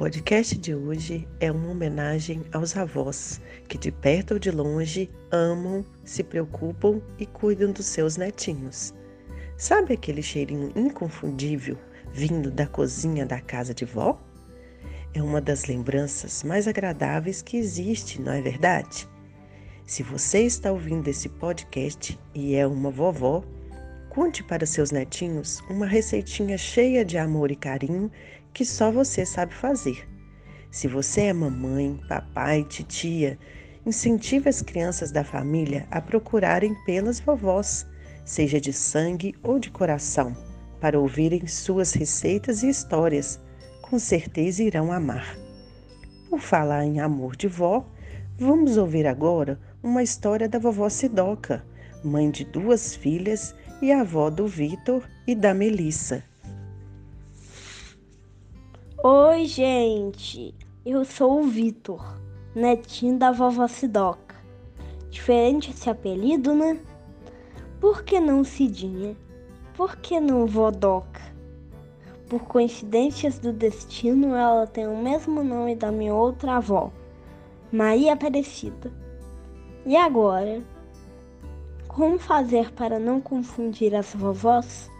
podcast 0.00 0.56
de 0.56 0.74
hoje 0.74 1.28
é 1.40 1.52
uma 1.52 1.72
homenagem 1.72 2.42
aos 2.54 2.74
avós 2.74 3.38
que, 3.68 3.76
de 3.76 3.92
perto 3.92 4.32
ou 4.32 4.40
de 4.40 4.50
longe, 4.50 5.10
amam, 5.30 5.84
se 6.02 6.24
preocupam 6.24 7.02
e 7.18 7.26
cuidam 7.26 7.70
dos 7.70 7.84
seus 7.84 8.16
netinhos. 8.16 8.94
Sabe 9.58 9.92
aquele 9.92 10.22
cheirinho 10.22 10.72
inconfundível 10.74 11.76
vindo 12.14 12.50
da 12.50 12.66
cozinha 12.66 13.26
da 13.26 13.42
casa 13.42 13.74
de 13.74 13.84
vó? 13.84 14.18
É 15.12 15.22
uma 15.22 15.38
das 15.38 15.66
lembranças 15.66 16.42
mais 16.44 16.66
agradáveis 16.66 17.42
que 17.42 17.58
existe, 17.58 18.22
não 18.22 18.32
é 18.32 18.40
verdade? 18.40 19.06
Se 19.84 20.02
você 20.02 20.44
está 20.46 20.72
ouvindo 20.72 21.08
esse 21.08 21.28
podcast 21.28 22.18
e 22.34 22.54
é 22.54 22.66
uma 22.66 22.90
vovó, 22.90 23.44
conte 24.08 24.42
para 24.42 24.64
seus 24.64 24.90
netinhos 24.90 25.60
uma 25.68 25.84
receitinha 25.84 26.56
cheia 26.56 27.04
de 27.04 27.18
amor 27.18 27.50
e 27.50 27.56
carinho 27.56 28.10
que 28.52 28.64
só 28.64 28.90
você 28.90 29.24
sabe 29.24 29.54
fazer. 29.54 30.08
Se 30.70 30.86
você 30.86 31.22
é 31.22 31.32
mamãe, 31.32 32.00
papai, 32.08 32.64
titia, 32.64 33.38
incentive 33.84 34.48
as 34.48 34.62
crianças 34.62 35.10
da 35.10 35.24
família 35.24 35.86
a 35.90 36.00
procurarem 36.00 36.74
pelas 36.84 37.18
vovós, 37.18 37.86
seja 38.24 38.60
de 38.60 38.72
sangue 38.72 39.34
ou 39.42 39.58
de 39.58 39.70
coração, 39.70 40.36
para 40.80 40.98
ouvirem 40.98 41.46
suas 41.46 41.92
receitas 41.92 42.62
e 42.62 42.68
histórias. 42.68 43.40
Com 43.82 43.98
certeza 43.98 44.62
irão 44.62 44.92
amar. 44.92 45.36
Por 46.28 46.40
falar 46.40 46.84
em 46.84 47.00
amor 47.00 47.34
de 47.34 47.48
vó, 47.48 47.84
vamos 48.38 48.76
ouvir 48.76 49.06
agora 49.06 49.60
uma 49.82 50.02
história 50.02 50.48
da 50.48 50.58
vovó 50.58 50.88
Sidoca, 50.88 51.64
mãe 52.04 52.30
de 52.30 52.44
duas 52.44 52.94
filhas 52.94 53.54
e 53.82 53.92
avó 53.92 54.30
do 54.30 54.46
Vitor 54.46 55.02
e 55.26 55.34
da 55.34 55.52
Melissa. 55.52 56.22
Oi, 59.02 59.46
gente! 59.46 60.54
Eu 60.84 61.06
sou 61.06 61.40
o 61.40 61.44
Vitor, 61.44 62.20
netinho 62.54 63.18
da 63.18 63.32
vovó 63.32 63.66
Sidoca. 63.66 64.36
Diferente 65.08 65.70
esse 65.70 65.88
apelido, 65.88 66.54
né? 66.54 66.78
Por 67.80 68.02
que 68.02 68.20
não 68.20 68.44
Cidinha? 68.44 69.16
Por 69.74 69.96
que 69.96 70.20
não 70.20 70.46
Vodoca? 70.46 71.22
Por 72.28 72.42
coincidências 72.42 73.38
do 73.38 73.54
destino, 73.54 74.34
ela 74.34 74.66
tem 74.66 74.86
o 74.86 75.02
mesmo 75.02 75.42
nome 75.42 75.74
da 75.74 75.90
minha 75.90 76.14
outra 76.14 76.56
avó, 76.56 76.92
Maria 77.72 78.12
Aparecida. 78.12 78.92
E 79.86 79.96
agora? 79.96 80.62
Como 81.88 82.18
fazer 82.18 82.70
para 82.72 82.98
não 82.98 83.18
confundir 83.18 83.94
as 83.94 84.14
vovós? 84.14 84.90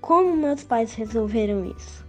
Como 0.00 0.36
meus 0.36 0.62
pais 0.62 0.94
resolveram 0.94 1.64
isso? 1.64 2.08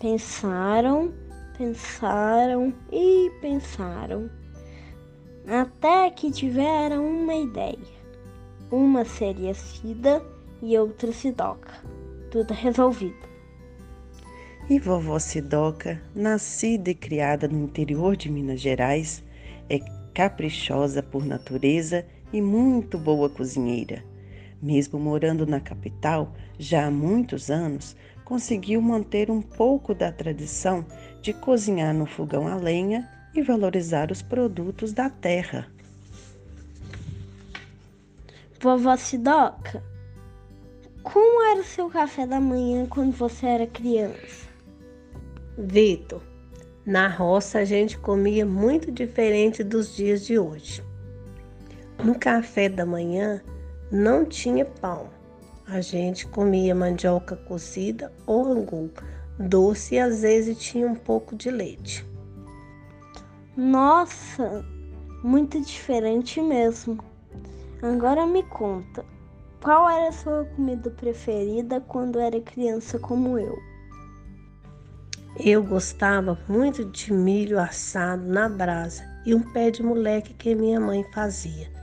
Pensaram, 0.00 1.12
pensaram 1.58 2.72
e 2.90 3.30
pensaram, 3.42 4.30
até 5.46 6.10
que 6.10 6.30
tiveram 6.30 7.06
uma 7.06 7.34
ideia. 7.34 8.00
Uma 8.70 9.04
seria 9.04 9.52
Cida 9.52 10.24
e 10.62 10.78
outra 10.78 11.12
Sidoca. 11.12 11.74
Tudo 12.30 12.54
resolvido. 12.54 13.28
E 14.70 14.78
vovó 14.78 15.18
Sidoca, 15.18 16.00
nascida 16.14 16.88
e 16.88 16.94
criada 16.94 17.46
no 17.46 17.64
interior 17.64 18.16
de 18.16 18.30
Minas 18.30 18.60
Gerais, 18.60 19.22
é 19.68 19.80
caprichosa 20.14 21.02
por 21.02 21.26
natureza 21.26 22.06
e 22.32 22.40
muito 22.40 22.96
boa 22.96 23.28
cozinheira. 23.28 24.02
Mesmo 24.62 24.98
morando 24.98 25.46
na 25.46 25.60
capital 25.60 26.32
já 26.58 26.86
há 26.86 26.90
muitos 26.90 27.50
anos, 27.50 27.94
conseguiu 28.30 28.80
manter 28.80 29.28
um 29.28 29.42
pouco 29.42 29.92
da 29.92 30.12
tradição 30.12 30.86
de 31.20 31.32
cozinhar 31.32 31.92
no 31.92 32.06
fogão 32.06 32.46
a 32.46 32.54
lenha 32.54 33.10
e 33.34 33.42
valorizar 33.42 34.12
os 34.12 34.22
produtos 34.22 34.92
da 34.92 35.10
terra. 35.10 35.66
Vovó 38.60 38.96
Sidoca, 38.96 39.82
como 41.02 41.42
era 41.50 41.60
o 41.60 41.64
seu 41.64 41.90
café 41.90 42.24
da 42.24 42.40
manhã 42.40 42.86
quando 42.86 43.10
você 43.10 43.46
era 43.46 43.66
criança? 43.66 44.46
Vitor, 45.58 46.22
na 46.86 47.08
roça 47.08 47.58
a 47.58 47.64
gente 47.64 47.98
comia 47.98 48.46
muito 48.46 48.92
diferente 48.92 49.64
dos 49.64 49.96
dias 49.96 50.24
de 50.24 50.38
hoje. 50.38 50.84
No 52.04 52.16
café 52.16 52.68
da 52.68 52.86
manhã 52.86 53.42
não 53.90 54.24
tinha 54.24 54.64
pão 54.64 55.10
a 55.72 55.80
gente 55.80 56.26
comia 56.26 56.74
mandioca 56.74 57.36
cozida 57.36 58.12
ou 58.26 58.44
angu, 58.44 58.90
doce 59.38 59.94
e 59.94 59.98
às 59.98 60.22
vezes 60.22 60.58
tinha 60.58 60.86
um 60.86 60.94
pouco 60.94 61.36
de 61.36 61.50
leite. 61.50 62.04
Nossa, 63.56 64.64
muito 65.22 65.60
diferente 65.60 66.40
mesmo. 66.40 66.98
Agora 67.82 68.26
me 68.26 68.42
conta, 68.42 69.04
qual 69.62 69.88
era 69.88 70.08
a 70.08 70.12
sua 70.12 70.44
comida 70.56 70.90
preferida 70.90 71.80
quando 71.80 72.18
era 72.18 72.40
criança 72.40 72.98
como 72.98 73.38
eu? 73.38 73.56
Eu 75.38 75.62
gostava 75.62 76.38
muito 76.48 76.84
de 76.84 77.12
milho 77.12 77.58
assado 77.58 78.26
na 78.26 78.48
brasa 78.48 79.02
e 79.24 79.34
um 79.34 79.40
pé 79.52 79.70
de 79.70 79.82
moleque 79.82 80.34
que 80.34 80.54
minha 80.54 80.80
mãe 80.80 81.04
fazia. 81.14 81.79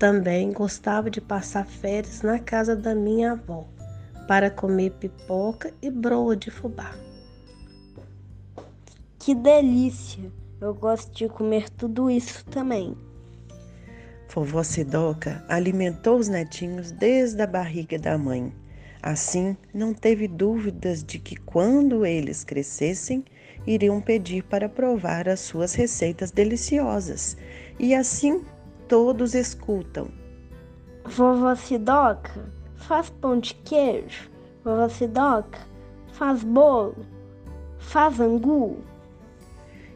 Também 0.00 0.50
gostava 0.50 1.10
de 1.10 1.20
passar 1.20 1.66
férias 1.66 2.22
na 2.22 2.38
casa 2.38 2.74
da 2.74 2.94
minha 2.94 3.32
avó 3.32 3.68
para 4.26 4.50
comer 4.50 4.92
pipoca 4.92 5.74
e 5.82 5.90
broa 5.90 6.34
de 6.34 6.50
fubá. 6.50 6.94
Que 9.18 9.34
delícia! 9.34 10.32
Eu 10.58 10.72
gosto 10.72 11.14
de 11.14 11.28
comer 11.28 11.68
tudo 11.68 12.10
isso 12.10 12.42
também. 12.46 12.96
Vovó 14.32 14.62
Sidoca 14.62 15.44
alimentou 15.46 16.16
os 16.16 16.28
netinhos 16.28 16.90
desde 16.90 17.42
a 17.42 17.46
barriga 17.46 17.98
da 17.98 18.16
mãe. 18.16 18.50
Assim, 19.02 19.54
não 19.74 19.92
teve 19.92 20.26
dúvidas 20.26 21.04
de 21.04 21.18
que 21.18 21.36
quando 21.36 22.06
eles 22.06 22.42
crescessem, 22.42 23.22
iriam 23.66 24.00
pedir 24.00 24.44
para 24.44 24.66
provar 24.66 25.28
as 25.28 25.40
suas 25.40 25.74
receitas 25.74 26.30
deliciosas. 26.30 27.36
E 27.78 27.94
assim 27.94 28.42
todos 28.90 29.36
escutam. 29.36 30.08
Vovó 31.04 31.54
Sidoca 31.54 32.52
faz 32.74 33.08
pão 33.08 33.38
de 33.38 33.54
queijo. 33.54 34.28
Vovó 34.64 34.88
Sidoca 34.88 35.60
faz 36.12 36.42
bolo. 36.42 37.06
Faz 37.78 38.18
angu. 38.18 38.78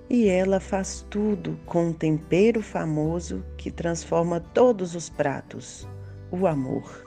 E 0.08 0.28
ela 0.28 0.60
faz 0.60 1.04
tudo 1.10 1.58
com 1.66 1.88
um 1.88 1.92
tempero 1.92 2.62
famoso 2.62 3.44
que 3.58 3.68
transforma 3.68 4.38
todos 4.38 4.94
os 4.94 5.10
pratos: 5.10 5.88
o 6.30 6.46
amor. 6.46 7.04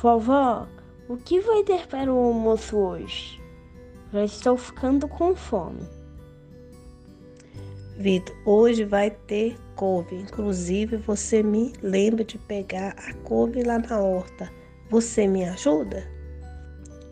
Vovó, 0.00 0.68
o 1.08 1.16
que 1.16 1.40
vai 1.40 1.64
ter 1.64 1.88
para 1.88 2.14
o 2.14 2.16
almoço 2.16 2.76
hoje? 2.76 3.42
Já 4.12 4.24
estou 4.24 4.56
ficando 4.56 5.08
com 5.08 5.34
fome. 5.34 5.97
Vitor, 7.98 8.32
hoje 8.44 8.84
vai 8.84 9.10
ter 9.10 9.58
couve. 9.74 10.14
Inclusive, 10.14 10.98
você 10.98 11.42
me 11.42 11.72
lembra 11.82 12.22
de 12.22 12.38
pegar 12.38 12.94
a 12.96 13.12
couve 13.24 13.64
lá 13.64 13.80
na 13.80 13.98
horta. 13.98 14.48
Você 14.88 15.26
me 15.26 15.44
ajuda? 15.44 16.06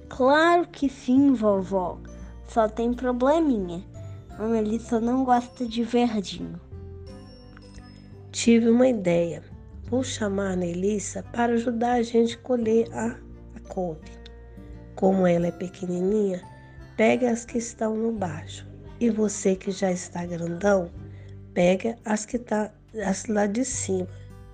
Claro 0.09 0.65
que 0.69 0.89
sim, 0.89 1.35
vovó. 1.35 1.99
Só 2.47 2.69
tem 2.69 2.95
probleminha. 2.95 3.85
A 4.39 4.47
Melissa 4.47 5.01
não 5.01 5.25
gosta 5.25 5.67
de 5.67 5.83
verdinho. 5.83 6.61
Tive 8.31 8.69
uma 8.71 8.87
ideia. 8.87 9.43
Vou 9.91 10.05
chamar 10.05 10.53
a 10.53 10.57
Melissa 10.57 11.25
para 11.33 11.55
ajudar 11.55 11.95
a 11.95 12.03
gente 12.03 12.37
a 12.37 12.39
colher 12.39 12.89
a, 12.93 13.19
a 13.57 13.61
couve. 13.69 14.09
Como 14.95 15.27
ela 15.27 15.49
é 15.49 15.53
pequenininha, 15.53 16.41
pega 16.97 17.29
as 17.29 17.45
que 17.45 17.59
estão 17.59 17.97
no 17.97 18.13
baixo 18.13 18.76
e 19.01 19.11
você 19.11 19.55
que 19.55 19.71
já 19.71 19.93
está 19.93 20.25
grandão, 20.25 20.91
pega 21.53 21.97
as 22.05 22.25
que 22.25 22.39
tá 22.39 22.71
as 23.05 23.27
lá 23.27 23.47
de 23.47 23.65
cima 23.65 24.09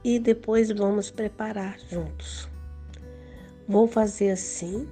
e 0.04 0.18
depois 0.18 0.70
vamos 0.70 1.10
preparar 1.10 1.78
juntos. 1.90 2.48
Vou 3.68 3.86
fazer 3.86 4.30
assim. 4.30 4.88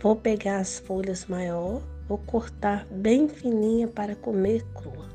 Vou 0.00 0.14
pegar 0.14 0.58
as 0.58 0.78
folhas 0.78 1.26
maior, 1.26 1.82
vou 2.08 2.18
cortar 2.18 2.86
bem 2.86 3.28
fininha 3.28 3.88
para 3.88 4.14
comer 4.14 4.64
crua. 4.74 5.08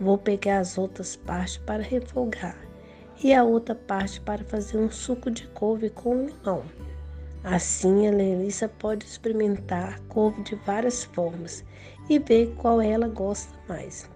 Vou 0.00 0.16
pegar 0.16 0.58
as 0.58 0.78
outras 0.78 1.16
partes 1.16 1.58
para 1.58 1.82
refogar 1.82 2.56
e 3.22 3.34
a 3.34 3.44
outra 3.44 3.74
parte 3.74 4.18
para 4.20 4.42
fazer 4.44 4.78
um 4.78 4.90
suco 4.90 5.30
de 5.30 5.46
couve 5.48 5.90
com 5.90 6.26
limão. 6.26 6.64
Assim, 7.44 8.06
a 8.06 8.12
Melissa 8.12 8.68
pode 8.68 9.04
experimentar 9.04 10.00
couve 10.08 10.42
de 10.42 10.54
várias 10.54 11.04
formas 11.04 11.64
e 12.10 12.18
ver 12.18 12.52
qual 12.56 12.82
ela 12.82 13.06
gosta 13.06 13.56
mais. 13.68 14.10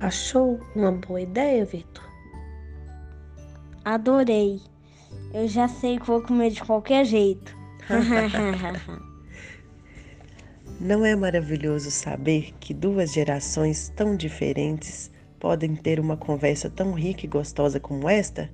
Achou 0.00 0.58
uma 0.74 0.90
boa 0.90 1.20
ideia, 1.20 1.64
Vitor? 1.66 2.02
Adorei. 3.84 4.62
Eu 5.34 5.46
já 5.46 5.68
sei 5.68 5.98
que 5.98 6.06
vou 6.06 6.22
comer 6.22 6.50
de 6.50 6.62
qualquer 6.62 7.04
jeito. 7.04 7.54
Não 10.80 11.04
é 11.04 11.14
maravilhoso 11.14 11.90
saber 11.90 12.54
que 12.58 12.72
duas 12.72 13.12
gerações 13.12 13.90
tão 13.94 14.16
diferentes 14.16 15.10
podem 15.38 15.76
ter 15.76 16.00
uma 16.00 16.16
conversa 16.16 16.70
tão 16.70 16.92
rica 16.92 17.26
e 17.26 17.28
gostosa 17.28 17.78
como 17.78 18.08
esta? 18.08 18.50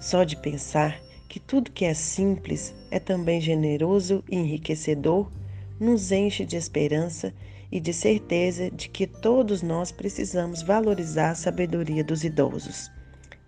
Só 0.00 0.24
de 0.24 0.36
pensar 0.36 0.98
que 1.28 1.38
tudo 1.38 1.70
que 1.70 1.84
é 1.84 1.92
simples 1.92 2.74
é 2.90 2.98
também 2.98 3.40
generoso 3.40 4.24
e 4.30 4.36
enriquecedor 4.36 5.30
nos 5.78 6.12
enche 6.12 6.44
de 6.44 6.56
esperança 6.56 7.32
e 7.70 7.80
de 7.80 7.92
certeza 7.92 8.70
de 8.70 8.88
que 8.88 9.06
todos 9.06 9.62
nós 9.62 9.90
precisamos 9.90 10.62
valorizar 10.62 11.30
a 11.30 11.34
sabedoria 11.34 12.04
dos 12.04 12.24
idosos. 12.24 12.90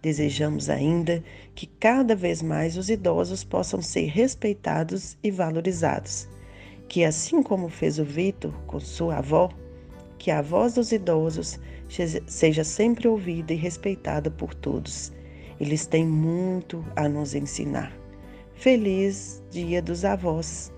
Desejamos 0.00 0.68
ainda 0.70 1.22
que 1.54 1.66
cada 1.66 2.14
vez 2.14 2.40
mais 2.40 2.76
os 2.76 2.88
idosos 2.88 3.42
possam 3.42 3.82
ser 3.82 4.06
respeitados 4.06 5.16
e 5.22 5.30
valorizados. 5.30 6.28
Que, 6.88 7.04
assim 7.04 7.42
como 7.42 7.68
fez 7.68 7.98
o 7.98 8.04
Vitor 8.04 8.52
com 8.66 8.78
sua 8.78 9.18
avó, 9.18 9.50
que 10.18 10.30
a 10.30 10.40
voz 10.40 10.74
dos 10.74 10.92
idosos 10.92 11.58
seja 12.26 12.64
sempre 12.64 13.08
ouvida 13.08 13.52
e 13.52 13.56
respeitada 13.56 14.30
por 14.30 14.54
todos. 14.54 15.12
Eles 15.60 15.86
têm 15.86 16.06
muito 16.06 16.84
a 16.94 17.08
nos 17.08 17.34
ensinar. 17.34 17.92
Feliz 18.54 19.42
Dia 19.50 19.82
dos 19.82 20.04
Avós! 20.04 20.72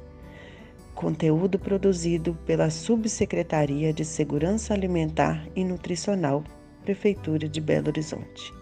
Conteúdo 1.00 1.58
produzido 1.58 2.34
pela 2.44 2.68
Subsecretaria 2.68 3.90
de 3.90 4.04
Segurança 4.04 4.74
Alimentar 4.74 5.48
e 5.56 5.64
Nutricional, 5.64 6.44
Prefeitura 6.82 7.48
de 7.48 7.58
Belo 7.58 7.88
Horizonte. 7.88 8.59